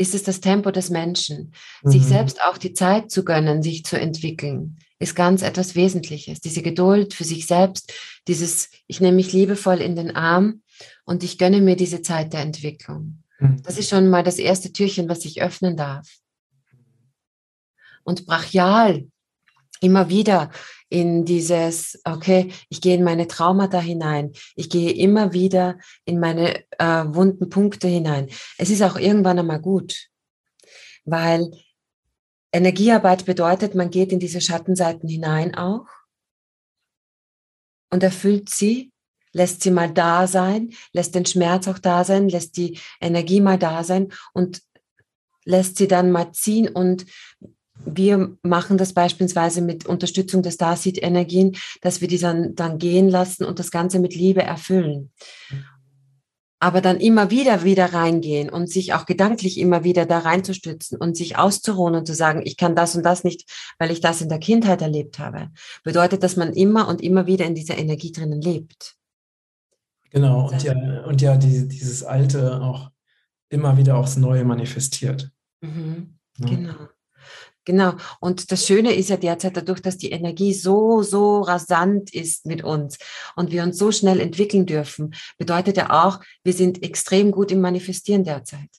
[0.00, 1.52] ist es das Tempo des Menschen.
[1.82, 1.90] Mhm.
[1.90, 6.40] Sich selbst auch die Zeit zu gönnen, sich zu entwickeln, ist ganz etwas Wesentliches.
[6.40, 7.92] Diese Geduld für sich selbst,
[8.26, 10.62] dieses, ich nehme mich liebevoll in den Arm
[11.04, 13.22] und ich gönne mir diese Zeit der Entwicklung.
[13.40, 13.62] Mhm.
[13.62, 16.06] Das ist schon mal das erste Türchen, was ich öffnen darf.
[18.04, 19.08] Und brachial
[19.80, 20.50] immer wieder
[20.88, 26.64] in dieses, okay, ich gehe in meine Traumata hinein, ich gehe immer wieder in meine
[26.78, 28.28] äh, wunden Punkte hinein.
[28.58, 30.08] Es ist auch irgendwann einmal gut,
[31.04, 31.50] weil
[32.52, 35.86] Energiearbeit bedeutet, man geht in diese Schattenseiten hinein auch
[37.90, 38.89] und erfüllt sie,
[39.32, 43.58] lässt sie mal da sein, lässt den Schmerz auch da sein, lässt die Energie mal
[43.58, 44.62] da sein und
[45.44, 47.06] lässt sie dann mal ziehen und
[47.84, 53.44] wir machen das beispielsweise mit Unterstützung der Starseed-Energien, dass wir die dann, dann gehen lassen
[53.44, 55.12] und das Ganze mit Liebe erfüllen.
[56.62, 61.16] Aber dann immer wieder wieder reingehen und sich auch gedanklich immer wieder da reinzustützen und
[61.16, 64.28] sich auszuruhen und zu sagen, ich kann das und das nicht, weil ich das in
[64.28, 65.48] der Kindheit erlebt habe,
[65.84, 68.99] bedeutet, dass man immer und immer wieder in dieser Energie drinnen lebt.
[70.10, 72.90] Genau, und ja, und ja die, dieses Alte auch
[73.48, 75.30] immer wieder aufs Neue manifestiert.
[75.60, 76.46] Mhm, ja.
[76.46, 76.88] Genau.
[77.66, 77.94] Genau.
[78.20, 82.64] Und das Schöne ist ja derzeit dadurch, dass die Energie so, so rasant ist mit
[82.64, 82.98] uns
[83.36, 87.60] und wir uns so schnell entwickeln dürfen, bedeutet ja auch, wir sind extrem gut im
[87.60, 88.70] Manifestieren derzeit.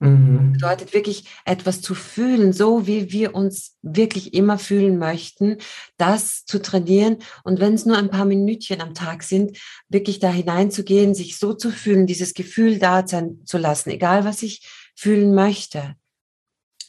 [0.00, 0.54] Mhm.
[0.54, 5.58] Bedeutet wirklich etwas zu fühlen, so wie wir uns wirklich immer fühlen möchten,
[5.98, 9.58] das zu trainieren und wenn es nur ein paar Minütchen am Tag sind,
[9.88, 14.42] wirklich da hineinzugehen, sich so zu fühlen, dieses Gefühl da sein zu lassen, egal was
[14.42, 15.96] ich fühlen möchte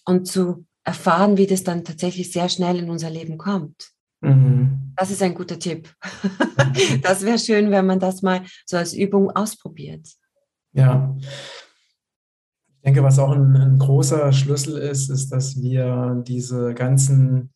[0.05, 3.91] und zu erfahren, wie das dann tatsächlich sehr schnell in unser Leben kommt.
[4.21, 4.93] Mhm.
[4.95, 5.93] Das ist ein guter Tipp.
[7.01, 10.07] das wäre schön, wenn man das mal so als Übung ausprobiert.
[10.73, 11.17] Ja.
[13.11, 17.49] Was auch ein, ein großer Schlüssel ist, ist, dass wir diese ganzen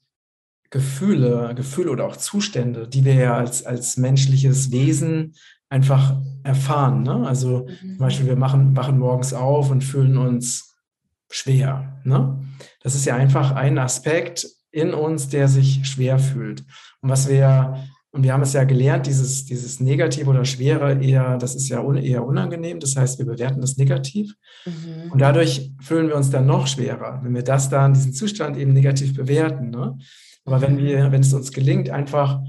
[0.70, 5.34] Gefühle, Gefühle oder auch Zustände, die wir ja als, als menschliches Wesen
[5.70, 7.04] einfach erfahren.
[7.04, 7.26] Ne?
[7.26, 7.88] Also mhm.
[7.92, 10.76] zum Beispiel, wir machen, wachen morgens auf und fühlen uns
[11.30, 12.02] schwer.
[12.04, 12.38] Ne?
[12.82, 16.66] Das ist ja einfach ein Aspekt in uns, der sich schwer fühlt.
[17.00, 17.82] Und was wir,
[18.16, 21.82] und wir haben es ja gelernt, dieses, dieses Negative oder Schwere eher, das ist ja
[21.82, 22.80] un, eher unangenehm.
[22.80, 24.34] Das heißt, wir bewerten das negativ.
[24.66, 25.12] Mhm.
[25.12, 28.72] Und dadurch fühlen wir uns dann noch schwerer, wenn wir das dann, diesen Zustand eben
[28.72, 29.70] negativ bewerten.
[29.70, 29.98] Ne?
[30.46, 32.40] Aber wenn wir, wenn es uns gelingt, einfach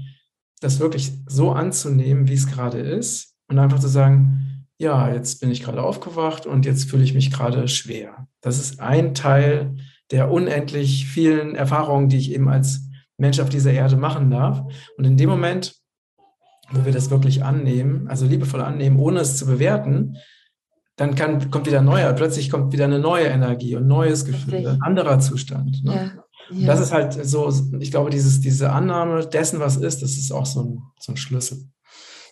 [0.61, 5.51] das wirklich so anzunehmen, wie es gerade ist und einfach zu sagen, ja, jetzt bin
[5.51, 8.29] ich gerade aufgewacht und jetzt fühle ich mich gerade schwer.
[8.39, 9.75] Das ist ein Teil
[10.11, 12.86] der unendlich vielen Erfahrungen, die ich eben als
[13.17, 14.61] Mensch auf dieser Erde machen darf.
[14.97, 15.75] Und in dem Moment,
[16.71, 20.17] wo wir das wirklich annehmen, also liebevoll annehmen, ohne es zu bewerten,
[20.95, 24.81] dann kann, kommt wieder neuer, plötzlich kommt wieder eine neue Energie und neues Gefühl, ein
[24.81, 25.83] anderer Zustand.
[25.83, 25.93] Ne?
[25.93, 26.23] Ja.
[26.49, 26.67] Ja.
[26.67, 30.45] Das ist halt so, ich glaube, dieses, diese Annahme dessen, was ist, das ist auch
[30.45, 31.67] so ein, so ein Schlüssel.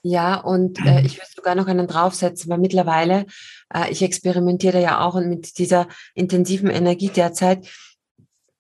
[0.04, 3.26] Ja, und äh, ich würde sogar noch einen draufsetzen, weil mittlerweile,
[3.74, 7.68] äh, ich experimentiere ja auch mit dieser intensiven Energie derzeit.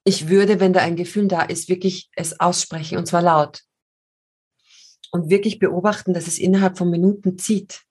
[0.05, 3.61] Ich würde, wenn da ein Gefühl da ist, wirklich es aussprechen und zwar laut.
[5.11, 7.81] Und wirklich beobachten, dass es innerhalb von Minuten zieht.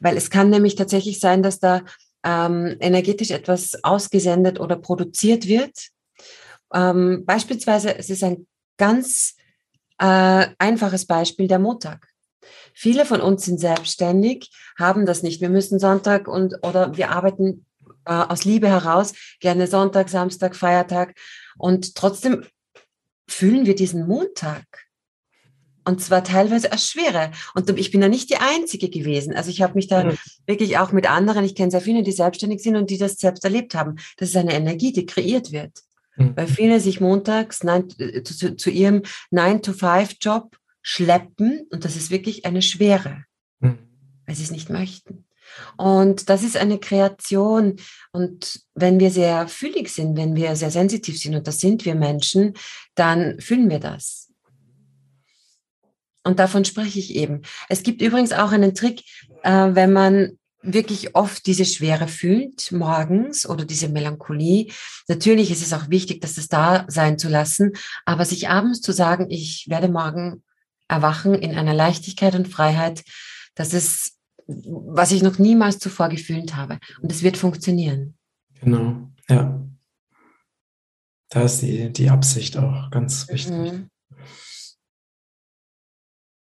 [0.00, 1.82] Weil es kann nämlich tatsächlich sein, dass da
[2.24, 5.88] ähm, energetisch etwas ausgesendet oder produziert wird.
[6.74, 9.36] Ähm, beispielsweise, es ist ein ganz
[9.98, 12.08] äh, einfaches Beispiel, der Montag.
[12.74, 15.40] Viele von uns sind selbstständig, haben das nicht.
[15.40, 17.64] Wir müssen Sonntag und oder wir arbeiten
[18.06, 21.14] äh, aus Liebe heraus gerne Sonntag, Samstag, Feiertag
[21.58, 22.44] und trotzdem
[23.28, 24.64] fühlen wir diesen Montag.
[25.84, 27.30] Und zwar teilweise als Schwere.
[27.54, 29.34] Und ich bin da nicht die Einzige gewesen.
[29.34, 30.18] Also ich habe mich da mhm.
[30.44, 33.44] wirklich auch mit anderen, ich kenne sehr viele, die selbstständig sind und die das selbst
[33.44, 33.96] erlebt haben.
[34.16, 35.82] Das ist eine Energie, die kreiert wird.
[36.16, 36.36] Mhm.
[36.36, 42.44] Weil viele sich montags nein, äh, zu, zu, ihrem 9-to-5-Job schleppen und das ist wirklich
[42.46, 43.24] eine Schwere,
[43.60, 43.78] mhm.
[44.26, 45.25] weil sie es nicht möchten.
[45.76, 47.76] Und das ist eine Kreation.
[48.12, 51.94] Und wenn wir sehr fühlig sind, wenn wir sehr sensitiv sind, und das sind wir
[51.94, 52.54] Menschen,
[52.94, 54.32] dann fühlen wir das.
[56.24, 57.42] Und davon spreche ich eben.
[57.68, 59.02] Es gibt übrigens auch einen Trick,
[59.42, 64.72] äh, wenn man wirklich oft diese Schwere fühlt morgens oder diese Melancholie.
[65.06, 67.72] Natürlich ist es auch wichtig, dass es da sein zu lassen,
[68.04, 70.42] aber sich abends zu sagen, ich werde morgen
[70.88, 73.04] erwachen in einer Leichtigkeit und Freiheit.
[73.54, 74.15] Das ist,
[74.46, 76.78] was ich noch niemals zuvor gefühlt habe.
[77.02, 78.16] Und es wird funktionieren.
[78.60, 79.60] Genau, ja.
[81.30, 83.50] Da ist die, die Absicht auch ganz wichtig.
[83.52, 83.90] Mhm.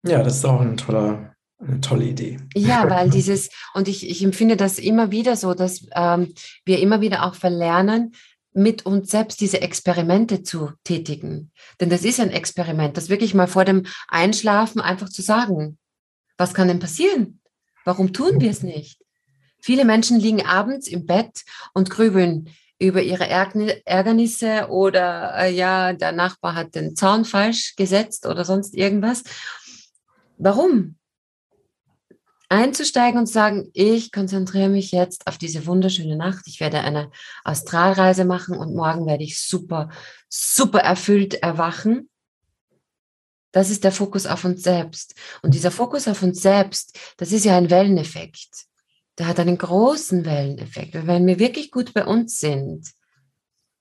[0.06, 2.38] Ja, das ist auch ein toller, eine tolle Idee.
[2.54, 6.34] Ja, weil dieses, und ich, ich empfinde das immer wieder so, dass ähm,
[6.66, 8.12] wir immer wieder auch verlernen,
[8.52, 11.50] mit uns selbst diese Experimente zu tätigen.
[11.80, 15.78] Denn das ist ein Experiment, das wirklich mal vor dem Einschlafen einfach zu sagen,
[16.36, 17.40] was kann denn passieren?
[17.84, 19.00] Warum tun wir es nicht?
[19.60, 21.42] Viele Menschen liegen abends im Bett
[21.72, 28.26] und grübeln über ihre Ärgernisse oder äh, ja, der Nachbar hat den Zaun falsch gesetzt
[28.26, 29.22] oder sonst irgendwas.
[30.36, 30.96] Warum?
[32.48, 36.46] Einzusteigen und sagen, ich konzentriere mich jetzt auf diese wunderschöne Nacht.
[36.46, 37.10] Ich werde eine
[37.42, 39.88] Astralreise machen und morgen werde ich super,
[40.28, 42.10] super erfüllt erwachen.
[43.54, 45.14] Das ist der Fokus auf uns selbst.
[45.40, 48.66] Und dieser Fokus auf uns selbst, das ist ja ein Welleneffekt.
[49.16, 51.06] Der hat einen großen Welleneffekt.
[51.06, 52.90] Wenn wir wirklich gut bei uns sind,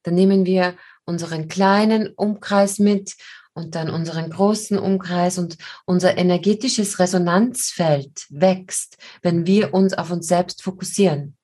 [0.04, 3.16] dann nehmen wir unseren kleinen Umkreis mit
[3.56, 10.28] und dann unseren großen Umkreis und unser energetisches Resonanzfeld wächst, wenn wir uns auf uns
[10.28, 11.36] selbst fokussieren.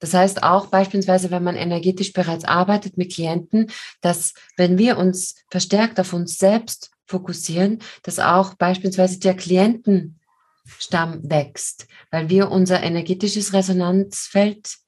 [0.00, 5.36] Das heißt auch beispielsweise, wenn man energetisch bereits arbeitet mit Klienten, dass wenn wir uns
[5.50, 13.52] verstärkt auf uns selbst fokussieren, dass auch beispielsweise der Klientenstamm wächst, weil wir unser energetisches
[13.52, 14.78] Resonanzfeld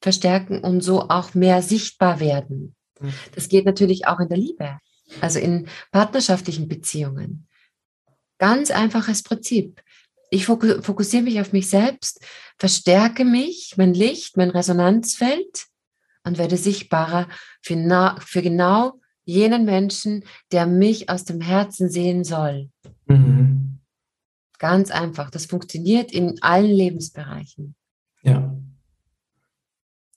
[0.00, 2.76] verstärken und so auch mehr sichtbar werden.
[3.00, 3.14] Mhm.
[3.34, 4.78] Das geht natürlich auch in der Liebe,
[5.20, 7.48] also in partnerschaftlichen Beziehungen.
[8.38, 9.82] Ganz einfaches Prinzip.
[10.30, 12.24] Ich fokussiere mich auf mich selbst,
[12.58, 15.66] verstärke mich, mein Licht, mein Resonanzfeld
[16.24, 17.28] und werde sichtbarer
[17.62, 22.70] für, für genau jenen Menschen, der mich aus dem Herzen sehen soll.
[23.06, 23.80] Mhm.
[24.58, 25.30] Ganz einfach.
[25.30, 27.74] Das funktioniert in allen Lebensbereichen.
[28.22, 28.56] Ja.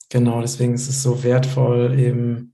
[0.10, 2.51] Genau, deswegen ist es so wertvoll, eben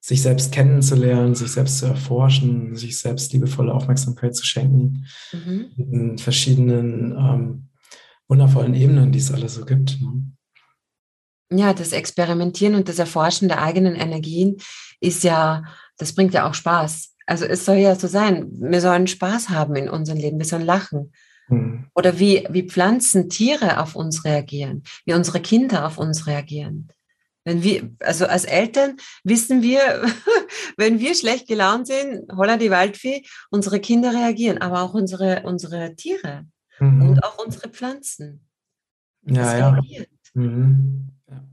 [0.00, 5.70] sich selbst kennenzulernen, sich selbst zu erforschen, sich selbst liebevolle Aufmerksamkeit zu schenken mhm.
[5.76, 7.68] in verschiedenen ähm,
[8.26, 10.00] wundervollen Ebenen, die es alle so gibt.
[10.00, 10.32] Ne?
[11.52, 14.56] Ja, das Experimentieren und das Erforschen der eigenen Energien
[15.00, 15.64] ist ja,
[15.98, 17.16] das bringt ja auch Spaß.
[17.26, 20.64] Also es soll ja so sein, wir sollen Spaß haben in unserem Leben, wir sollen
[20.64, 21.12] lachen.
[21.48, 21.86] Mhm.
[21.94, 26.88] Oder wie, wie Pflanzen, Tiere auf uns reagieren, wie unsere Kinder auf uns reagieren.
[27.44, 29.80] Wenn wir, also als Eltern wissen wir,
[30.76, 35.94] wenn wir schlecht gelaunt sind, holla die Waldfee, unsere Kinder reagieren, aber auch unsere, unsere
[35.96, 36.46] Tiere
[36.78, 37.08] mhm.
[37.08, 38.46] und auch unsere Pflanzen.
[39.22, 39.80] Ja, ja.
[40.34, 41.08] Mhm.
[41.28, 41.44] ja.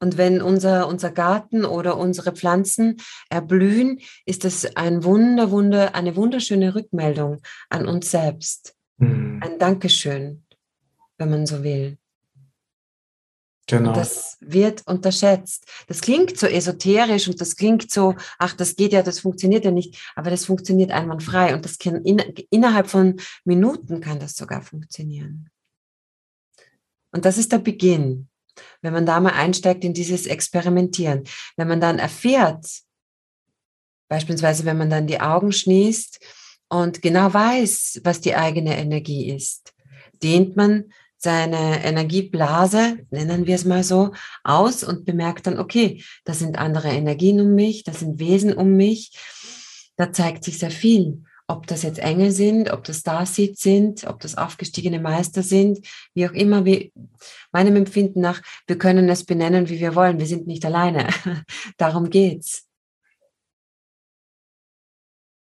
[0.00, 2.96] Und wenn unser, unser Garten oder unsere Pflanzen
[3.30, 8.74] erblühen, ist das ein Wunder, Wunder, eine wunderschöne Rückmeldung an uns selbst.
[8.98, 9.40] Mhm.
[9.42, 10.44] Ein Dankeschön,
[11.18, 11.98] wenn man so will.
[13.68, 13.92] Genau.
[13.92, 15.66] Das wird unterschätzt.
[15.86, 19.70] Das klingt so esoterisch und das klingt so, ach, das geht ja, das funktioniert ja
[19.70, 22.18] nicht, aber das funktioniert einwandfrei und das kann in,
[22.50, 25.48] innerhalb von Minuten kann das sogar funktionieren.
[27.12, 28.28] Und das ist der Beginn,
[28.80, 31.24] wenn man da mal einsteigt in dieses Experimentieren.
[31.56, 32.66] Wenn man dann erfährt,
[34.08, 36.18] beispielsweise wenn man dann die Augen schließt
[36.68, 39.72] und genau weiß, was die eigene Energie ist,
[40.22, 46.34] dehnt man seine Energieblase, nennen wir es mal so, aus und bemerkt dann, okay, da
[46.34, 49.12] sind andere Energien um mich, da sind Wesen um mich.
[49.96, 51.22] Da zeigt sich sehr viel.
[51.46, 56.26] Ob das jetzt Engel sind, ob das Starseeds sind, ob das aufgestiegene Meister sind, wie
[56.26, 56.92] auch immer, wie
[57.52, 60.18] meinem Empfinden nach, wir können es benennen, wie wir wollen.
[60.18, 61.08] Wir sind nicht alleine.
[61.76, 62.66] Darum geht's.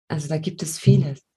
[0.08, 1.29] Also da gibt es vieles.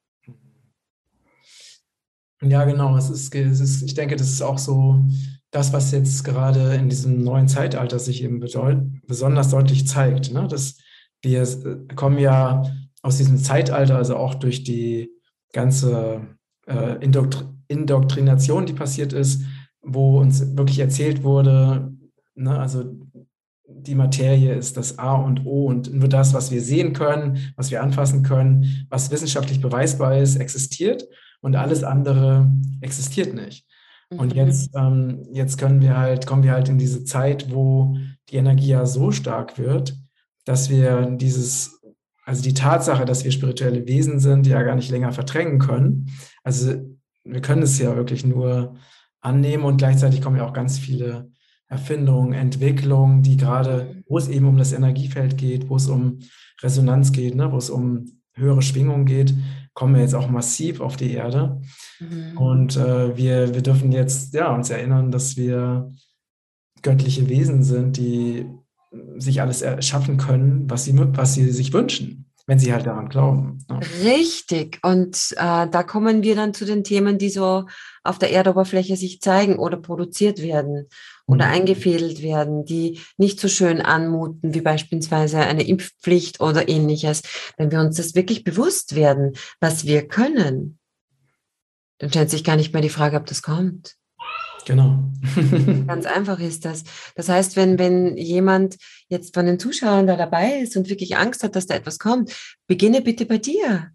[2.43, 2.97] Ja, genau.
[2.97, 5.05] Es ist, es ist, ich denke, das ist auch so
[5.51, 10.33] das, was jetzt gerade in diesem neuen Zeitalter sich eben besonders deutlich zeigt.
[10.33, 10.47] Ne?
[10.47, 10.77] Dass
[11.21, 12.63] wir äh, kommen ja
[13.01, 15.09] aus diesem Zeitalter, also auch durch die
[15.53, 16.21] ganze
[16.67, 19.41] äh, Indoktri Indoktrination, die passiert ist,
[19.81, 21.91] wo uns wirklich erzählt wurde,
[22.35, 22.83] ne, also
[23.65, 27.71] die Materie ist das A und O und nur das, was wir sehen können, was
[27.71, 31.07] wir anfassen können, was wissenschaftlich beweisbar ist, existiert
[31.43, 32.49] und alles andere
[32.81, 33.65] existiert nicht.
[34.09, 34.37] Und mhm.
[34.37, 37.97] jetzt, ähm, jetzt können wir halt, kommen wir halt in diese Zeit, wo
[38.29, 39.95] die Energie ja so stark wird,
[40.45, 41.81] dass wir dieses,
[42.25, 46.09] also die Tatsache, dass wir spirituelle Wesen sind, ja gar nicht länger verdrängen können.
[46.43, 46.75] Also
[47.25, 48.75] wir können es ja wirklich nur
[49.19, 51.29] annehmen und gleichzeitig kommen ja auch ganz viele
[51.67, 56.19] Erfindungen, Entwicklungen, die gerade, wo es eben um das Energiefeld geht, wo es um
[56.61, 59.33] Resonanz geht, ne, wo es um höhere Schwingungen geht,
[59.73, 61.61] kommen wir jetzt auch massiv auf die Erde.
[61.99, 62.37] Mhm.
[62.37, 65.91] Und äh, wir, wir dürfen jetzt ja, uns erinnern, dass wir
[66.81, 68.45] göttliche Wesen sind, die
[69.17, 73.65] sich alles erschaffen können, was sie, was sie sich wünschen, wenn sie halt daran glauben.
[73.69, 73.79] Ja.
[74.03, 74.79] Richtig.
[74.83, 77.65] Und äh, da kommen wir dann zu den Themen, die so
[78.03, 80.89] auf der Erdoberfläche sich zeigen oder produziert werden
[81.25, 81.53] oder mhm.
[81.53, 87.21] eingefädelt werden, die nicht so schön anmuten, wie beispielsweise eine Impfpflicht oder ähnliches.
[87.57, 90.79] Wenn wir uns das wirklich bewusst werden, was wir können,
[91.99, 93.95] Dann stellt sich gar nicht mehr die Frage, ob das kommt.
[94.65, 94.99] Genau.
[95.87, 96.83] Ganz einfach ist das.
[97.15, 101.43] Das heißt, wenn, wenn jemand jetzt von den Zuschauern da dabei ist und wirklich Angst
[101.43, 102.33] hat, dass da etwas kommt,
[102.67, 103.91] beginne bitte bei dir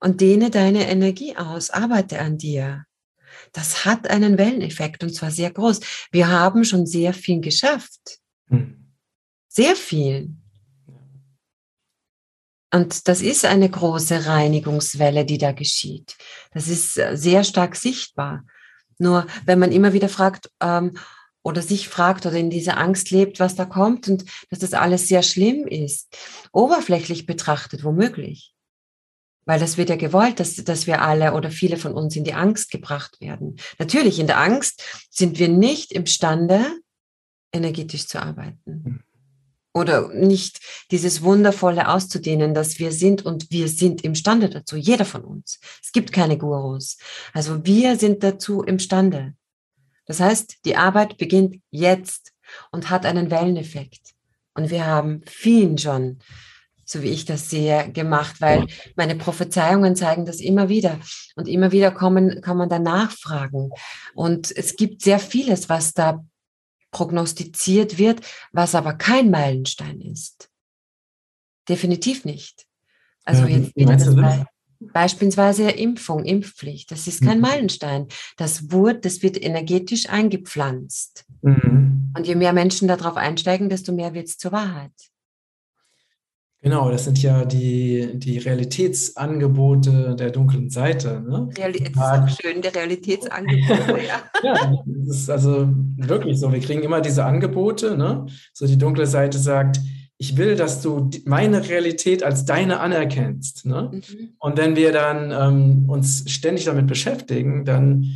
[0.00, 2.84] und dehne deine Energie aus, arbeite an dir.
[3.52, 5.80] Das hat einen Welleneffekt und zwar sehr groß.
[6.10, 8.18] Wir haben schon sehr viel geschafft.
[8.48, 8.92] Hm.
[9.48, 10.30] Sehr viel.
[12.72, 16.16] Und das ist eine große Reinigungswelle, die da geschieht.
[16.52, 18.44] Das ist äh, sehr stark sichtbar.
[18.98, 20.96] Nur wenn man immer wieder fragt ähm,
[21.42, 25.08] oder sich fragt oder in dieser Angst lebt, was da kommt und dass das alles
[25.08, 26.16] sehr schlimm ist,
[26.52, 28.52] oberflächlich betrachtet womöglich.
[29.44, 32.34] Weil das wird ja gewollt, dass, dass wir alle oder viele von uns in die
[32.34, 33.56] Angst gebracht werden.
[33.78, 36.66] Natürlich, in der Angst sind wir nicht imstande,
[37.52, 39.05] energetisch zu arbeiten.
[39.76, 40.60] Oder nicht
[40.90, 45.60] dieses Wundervolle auszudehnen, dass wir sind und wir sind imstande dazu, jeder von uns.
[45.84, 46.96] Es gibt keine Gurus.
[47.34, 49.34] Also wir sind dazu imstande.
[50.06, 52.32] Das heißt, die Arbeit beginnt jetzt
[52.72, 54.14] und hat einen Welleneffekt.
[54.54, 56.20] Und wir haben vielen schon
[56.88, 61.00] so wie ich das sehe, gemacht, weil meine Prophezeiungen zeigen das immer wieder.
[61.34, 63.70] Und immer wieder kommen, kann man da nachfragen.
[64.14, 66.24] Und es gibt sehr vieles, was da
[66.96, 70.48] prognostiziert wird, was aber kein Meilenstein ist.
[71.68, 72.66] Definitiv nicht.
[73.26, 74.46] Also ja, jetzt wieder das Be
[74.78, 77.42] Beispielsweise Impfung, Impfpflicht, das ist kein mhm.
[77.42, 78.08] Meilenstein.
[78.36, 81.24] Das wurde, das wird energetisch eingepflanzt.
[81.42, 82.12] Mhm.
[82.16, 84.92] Und je mehr Menschen darauf einsteigen, desto mehr wird es zur Wahrheit.
[86.66, 91.22] Genau, das sind ja die, die Realitätsangebote der dunklen Seite.
[91.24, 91.48] Ne?
[91.56, 94.20] Realität, das ist schön, die Realitätsangebote, ja.
[94.42, 96.52] ja, das ist also wirklich so.
[96.52, 97.96] Wir kriegen immer diese Angebote.
[97.96, 98.26] Ne?
[98.52, 99.78] So die dunkle Seite sagt,
[100.18, 103.64] ich will, dass du meine Realität als deine anerkennst.
[103.64, 103.92] Ne?
[103.92, 104.30] Mhm.
[104.40, 108.06] Und wenn wir dann ähm, uns ständig damit beschäftigen, dann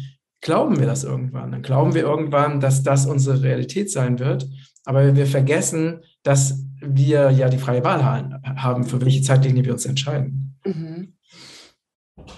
[0.40, 1.52] glauben wir das irgendwann.
[1.52, 4.48] Dann glauben wir irgendwann, dass das unsere Realität sein wird.
[4.84, 9.86] Aber wir vergessen, dass wir ja die freie Wahl haben, für welche Zeitlinie wir uns
[9.86, 10.58] entscheiden.
[10.64, 11.14] Mhm.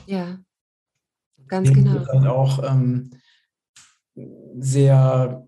[0.07, 0.39] Ja,
[1.49, 2.07] ganz Deswegen genau.
[2.07, 3.11] Halt auch ähm,
[4.59, 5.47] sehr,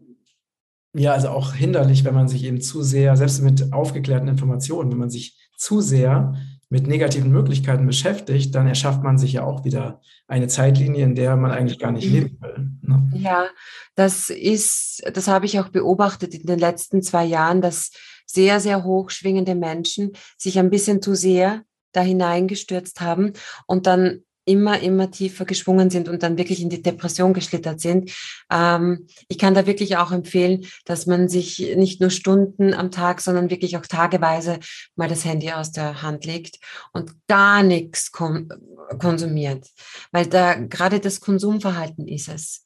[0.94, 4.98] ja, also auch hinderlich, wenn man sich eben zu sehr, selbst mit aufgeklärten Informationen, wenn
[4.98, 6.34] man sich zu sehr
[6.68, 11.36] mit negativen Möglichkeiten beschäftigt, dann erschafft man sich ja auch wieder eine Zeitlinie, in der
[11.36, 12.70] man eigentlich gar nicht leben will.
[12.82, 13.12] Ne?
[13.14, 13.46] Ja,
[13.94, 17.92] das ist, das habe ich auch beobachtet in den letzten zwei Jahren, dass
[18.26, 23.32] sehr, sehr hochschwingende Menschen sich ein bisschen zu sehr da hineingestürzt haben
[23.66, 28.12] und dann immer, immer tiefer geschwungen sind und dann wirklich in die Depression geschlittert sind.
[28.50, 33.20] Ähm, ich kann da wirklich auch empfehlen, dass man sich nicht nur Stunden am Tag,
[33.20, 34.60] sondern wirklich auch tageweise
[34.96, 36.58] mal das Handy aus der Hand legt
[36.92, 39.66] und gar nichts konsumiert.
[40.12, 42.63] Weil da gerade das Konsumverhalten ist es.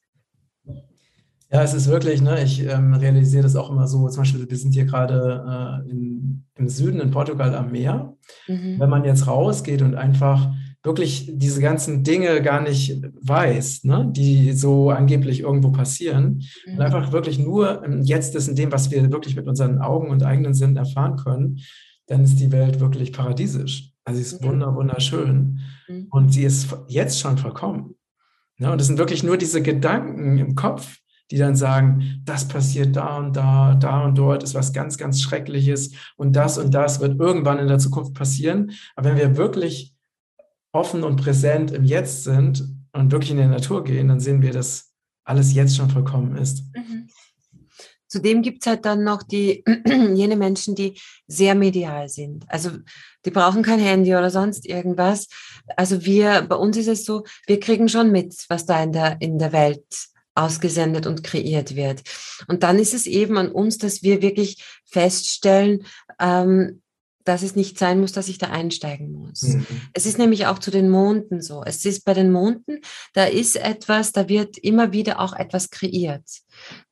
[1.51, 4.57] Ja, es ist wirklich, ne, ich ähm, realisiere das auch immer so, zum Beispiel, wir
[4.57, 8.15] sind hier gerade äh, im Süden in Portugal am Meer.
[8.47, 8.79] Mhm.
[8.79, 10.51] Wenn man jetzt rausgeht und einfach
[10.83, 16.73] wirklich diese ganzen Dinge gar nicht weiß, ne, die so angeblich irgendwo passieren, mhm.
[16.73, 20.23] und einfach wirklich nur Jetzt ist in dem, was wir wirklich mit unseren Augen und
[20.23, 21.59] eigenen Sinnen erfahren können,
[22.05, 23.91] dann ist die Welt wirklich paradiesisch.
[24.05, 24.61] Also sie ist mhm.
[24.75, 26.07] wunderschön mhm.
[26.11, 27.95] und sie ist jetzt schon vollkommen.
[28.57, 30.98] Ne, und es sind wirklich nur diese Gedanken im Kopf,
[31.31, 35.21] die dann sagen, das passiert da und da, da und dort ist was ganz, ganz
[35.21, 38.71] Schreckliches und das und das wird irgendwann in der Zukunft passieren.
[38.95, 39.93] Aber wenn wir wirklich
[40.71, 44.51] offen und präsent im Jetzt sind und wirklich in die Natur gehen, dann sehen wir,
[44.51, 44.91] dass
[45.23, 46.63] alles jetzt schon vollkommen ist.
[46.75, 47.09] Mhm.
[48.07, 52.43] Zudem gibt es halt dann noch die, jene Menschen, die sehr medial sind.
[52.47, 52.71] Also
[53.23, 55.27] die brauchen kein Handy oder sonst irgendwas.
[55.77, 59.21] Also wir, bei uns ist es so, wir kriegen schon mit, was da in der,
[59.21, 59.85] in der Welt
[60.39, 62.01] ausgesendet und kreiert wird.
[62.47, 65.85] Und dann ist es eben an uns, dass wir wirklich feststellen,
[66.19, 66.81] ähm,
[67.25, 69.43] dass es nicht sein muss, dass ich da einsteigen muss.
[69.43, 69.65] Mhm.
[69.93, 71.63] Es ist nämlich auch zu den Monden so.
[71.65, 72.79] Es ist bei den Monden,
[73.13, 76.23] da ist etwas, da wird immer wieder auch etwas kreiert.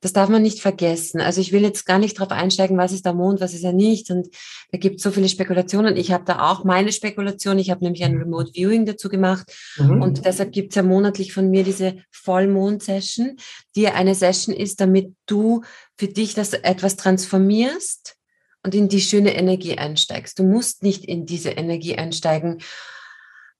[0.00, 1.20] Das darf man nicht vergessen.
[1.20, 3.72] Also ich will jetzt gar nicht darauf einsteigen, was ist der Mond, was ist er
[3.72, 4.10] nicht.
[4.10, 4.28] Und
[4.70, 5.96] da gibt es so viele Spekulationen.
[5.96, 7.58] Ich habe da auch meine Spekulation.
[7.58, 8.22] Ich habe nämlich ein mhm.
[8.22, 9.52] Remote Viewing dazu gemacht.
[9.76, 10.02] Mhm.
[10.02, 13.36] Und deshalb gibt es ja monatlich von mir diese Vollmond-Session,
[13.76, 15.62] die eine Session ist, damit du
[15.96, 18.17] für dich das etwas transformierst
[18.64, 20.38] und in die schöne Energie einsteigst.
[20.38, 22.62] Du musst nicht in diese Energie einsteigen,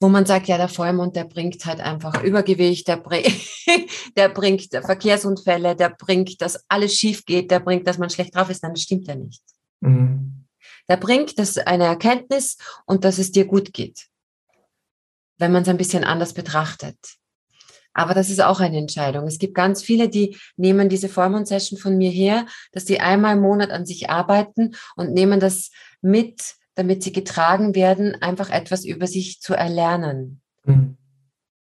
[0.00, 3.24] wo man sagt, ja, der Vollmond, der bringt halt einfach Übergewicht, der, bring,
[4.16, 8.48] der bringt Verkehrsunfälle, der bringt, dass alles schief geht, der bringt, dass man schlecht drauf
[8.50, 8.62] ist.
[8.62, 9.42] Nein, das stimmt ja nicht.
[9.80, 10.46] Mhm.
[10.88, 14.06] Der bringt das eine Erkenntnis und dass es dir gut geht,
[15.38, 16.96] wenn man es ein bisschen anders betrachtet.
[17.94, 19.26] Aber das ist auch eine Entscheidung.
[19.26, 23.42] Es gibt ganz viele, die nehmen diese Vollmond-Session von mir her, dass sie einmal im
[23.42, 25.70] Monat an sich arbeiten und nehmen das
[26.00, 30.40] mit, damit sie getragen werden, einfach etwas über sich zu erlernen.
[30.64, 30.96] Mhm.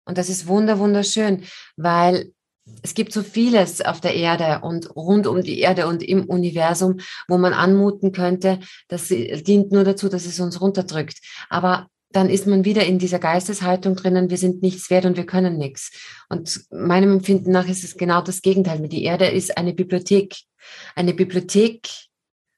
[0.06, 1.44] Und das ist wunder, wunderschön,
[1.76, 2.32] weil
[2.82, 7.00] es gibt so vieles auf der Erde und rund um die Erde und im Universum,
[7.28, 11.20] wo man anmuten könnte, das dient nur dazu, dass es uns runterdrückt.
[11.50, 15.26] Aber dann ist man wieder in dieser Geisteshaltung drinnen, wir sind nichts wert und wir
[15.26, 15.92] können nichts.
[16.30, 18.88] Und meinem Empfinden nach ist es genau das Gegenteil.
[18.88, 20.36] Die Erde ist eine Bibliothek,
[20.96, 21.88] eine Bibliothek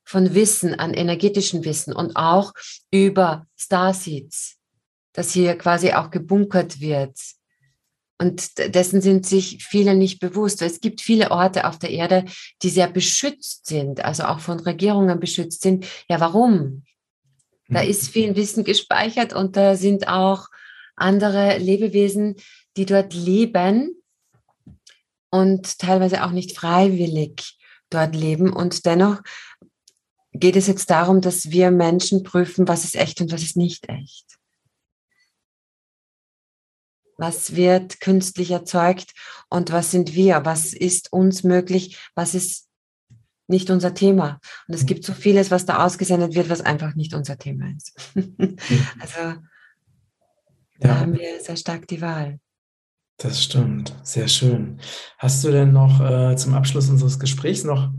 [0.05, 2.53] von Wissen, an energetischem Wissen und auch
[2.91, 4.57] über Starseeds,
[5.13, 7.15] das hier quasi auch gebunkert wird
[8.21, 10.61] und dessen sind sich viele nicht bewusst.
[10.61, 12.25] Es gibt viele Orte auf der Erde,
[12.61, 15.85] die sehr beschützt sind, also auch von Regierungen beschützt sind.
[16.09, 16.83] Ja, warum?
[17.69, 17.89] Da hm.
[17.89, 20.47] ist viel Wissen gespeichert und da sind auch
[20.95, 22.35] andere Lebewesen,
[22.75, 24.01] die dort leben
[25.29, 27.57] und teilweise auch nicht freiwillig
[27.89, 28.51] dort leben.
[28.51, 29.21] Und dennoch
[30.33, 33.87] geht es jetzt darum, dass wir Menschen prüfen, was ist echt und was ist nicht
[33.87, 34.39] echt
[37.19, 39.13] was wird künstlich erzeugt
[39.49, 42.68] und was sind wir, was ist uns möglich, was ist
[43.49, 44.39] nicht unser Thema.
[44.67, 47.93] Und es gibt so vieles, was da ausgesendet wird, was einfach nicht unser Thema ist.
[48.99, 49.39] also
[50.79, 50.99] da ja.
[50.99, 52.39] haben wir sehr stark die Wahl.
[53.17, 54.79] Das stimmt, sehr schön.
[55.17, 57.91] Hast du denn noch äh, zum Abschluss unseres Gesprächs noch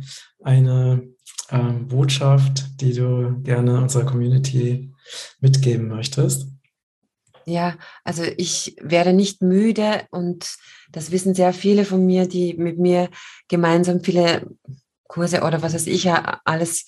[0.43, 1.03] eine
[1.51, 4.95] äh, Botschaft, die du gerne unserer Community
[5.41, 6.49] mitgeben möchtest?
[7.45, 10.55] Ja, also ich werde nicht müde und
[10.91, 13.11] das wissen sehr viele von mir, die mit mir
[13.49, 14.47] gemeinsam viele
[15.11, 16.85] Kurse oder was weiß ich ja alles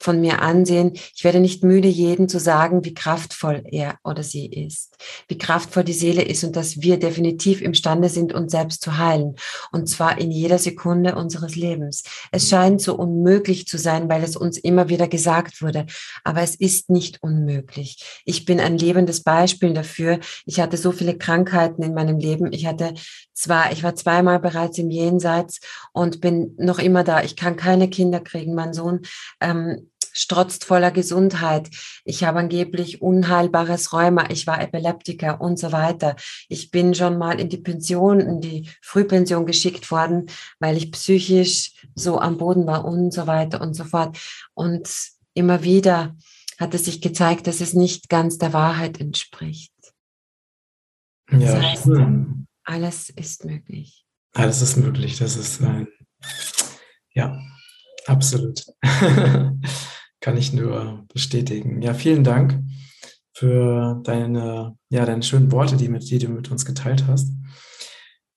[0.00, 0.92] von mir ansehen.
[1.14, 4.96] Ich werde nicht müde, jeden zu sagen, wie kraftvoll er oder sie ist,
[5.28, 9.36] wie kraftvoll die Seele ist und dass wir definitiv imstande sind, uns selbst zu heilen.
[9.72, 12.02] Und zwar in jeder Sekunde unseres Lebens.
[12.32, 15.86] Es scheint so unmöglich zu sein, weil es uns immer wieder gesagt wurde.
[16.24, 18.22] Aber es ist nicht unmöglich.
[18.24, 20.18] Ich bin ein lebendes Beispiel dafür.
[20.46, 22.52] Ich hatte so viele Krankheiten in meinem Leben.
[22.52, 22.94] Ich hatte
[23.34, 25.60] zwar, ich war zweimal bereits im Jenseits
[25.92, 27.22] und bin noch immer da.
[27.22, 28.54] Ich kann keine Kinder kriegen.
[28.54, 29.00] Mein Sohn
[29.40, 31.70] ähm, strotzt voller Gesundheit.
[32.04, 34.30] Ich habe angeblich unheilbares Rheuma.
[34.30, 36.16] Ich war Epileptiker und so weiter.
[36.48, 40.26] Ich bin schon mal in die Pension, in die Frühpension geschickt worden,
[40.58, 44.18] weil ich psychisch so am Boden war und so weiter und so fort.
[44.54, 44.88] Und
[45.34, 46.16] immer wieder
[46.58, 49.72] hat es sich gezeigt, dass es nicht ganz der Wahrheit entspricht.
[51.28, 51.88] Das ja, heißt,
[52.64, 54.04] alles ist möglich.
[54.34, 55.18] Alles ist möglich.
[55.18, 55.88] Das ist ein,
[57.12, 57.40] ja,
[58.06, 58.64] absolut.
[60.20, 61.80] Kann ich nur bestätigen.
[61.82, 62.62] Ja, vielen Dank
[63.32, 67.32] für deine, ja, deine schönen Worte, die, mit, die du mit uns geteilt hast.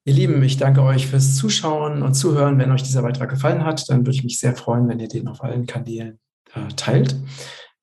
[0.05, 2.57] Ihr Lieben, ich danke euch fürs Zuschauen und Zuhören.
[2.57, 5.27] Wenn euch dieser Beitrag gefallen hat, dann würde ich mich sehr freuen, wenn ihr den
[5.27, 6.19] auf allen Kanälen
[6.53, 7.15] äh, teilt.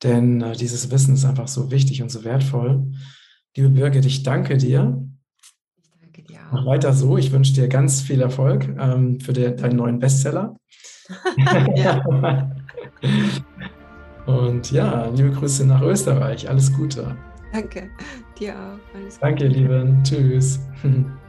[0.03, 2.93] Denn äh, dieses Wissen ist einfach so wichtig und so wertvoll.
[3.57, 5.03] Liebe Birgit, ich danke dir.
[5.83, 6.53] Ich danke dir auch.
[6.53, 7.17] Mach weiter so.
[7.17, 10.57] Ich wünsche dir ganz viel Erfolg ähm, für den, deinen neuen Bestseller.
[11.75, 12.51] ja.
[14.39, 16.49] Und ja, liebe Grüße nach Österreich.
[16.49, 17.17] Alles Gute.
[17.53, 17.91] Danke.
[18.39, 18.97] Dir auch.
[18.97, 20.03] Alles Danke, Lieben.
[20.05, 20.61] Tschüss.